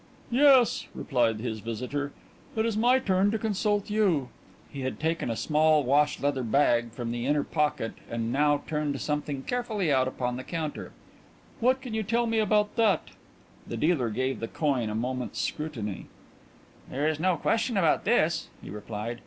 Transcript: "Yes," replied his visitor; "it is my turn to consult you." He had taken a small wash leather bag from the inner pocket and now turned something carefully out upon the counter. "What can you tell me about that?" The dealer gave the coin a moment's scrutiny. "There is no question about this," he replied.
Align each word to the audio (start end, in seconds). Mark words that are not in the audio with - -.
"Yes," 0.31 0.87
replied 0.95 1.41
his 1.41 1.59
visitor; 1.59 2.11
"it 2.55 2.65
is 2.65 2.75
my 2.75 2.97
turn 2.97 3.29
to 3.29 3.37
consult 3.37 3.87
you." 3.91 4.29
He 4.67 4.81
had 4.81 4.99
taken 4.99 5.29
a 5.29 5.35
small 5.35 5.83
wash 5.83 6.19
leather 6.19 6.41
bag 6.41 6.89
from 6.91 7.11
the 7.11 7.27
inner 7.27 7.43
pocket 7.43 7.93
and 8.09 8.33
now 8.33 8.63
turned 8.65 8.99
something 8.99 9.43
carefully 9.43 9.91
out 9.93 10.07
upon 10.07 10.37
the 10.37 10.43
counter. 10.43 10.91
"What 11.59 11.81
can 11.81 11.93
you 11.93 12.01
tell 12.01 12.25
me 12.25 12.39
about 12.39 12.77
that?" 12.77 13.09
The 13.67 13.77
dealer 13.77 14.09
gave 14.09 14.39
the 14.39 14.47
coin 14.47 14.89
a 14.89 14.95
moment's 14.95 15.39
scrutiny. 15.39 16.07
"There 16.89 17.07
is 17.07 17.19
no 17.19 17.37
question 17.37 17.77
about 17.77 18.03
this," 18.03 18.47
he 18.63 18.71
replied. 18.71 19.19